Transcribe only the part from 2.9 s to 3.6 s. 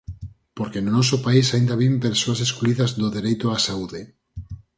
do dereito á